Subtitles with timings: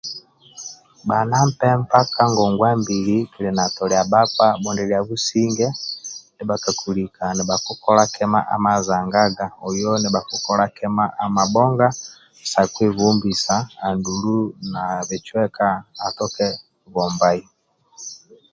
[1.07, 5.67] Bha na mpempa ka ngogwa mbili kili na tolia bhakpa bhudilia businge
[6.31, 11.87] ndia bha kakilika nibha kikola kima mazagaga no nibha kikola kima ama bhoga
[12.51, 13.55] sa kwebhobisa
[13.87, 14.37] adulu
[14.71, 15.67] nabhicweka
[16.05, 16.47] atoke
[16.93, 17.41] bhobai